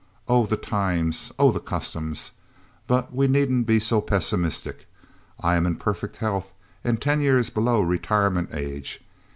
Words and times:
'O, 0.27 0.47
the 0.47 0.57
times! 0.57 1.31
O, 1.37 1.51
the 1.51 1.59
customs!' 1.59 2.31
But 2.87 3.13
we 3.13 3.27
needn't 3.27 3.67
be 3.67 3.79
so 3.79 4.01
pessimistic. 4.01 4.87
I 5.39 5.55
am 5.55 5.67
in 5.67 5.75
perfect 5.75 6.17
health 6.17 6.51
and 6.83 6.99
ten 6.99 7.21
years 7.21 7.51
below 7.51 7.81
retirement 7.81 8.49
age. 8.51 9.01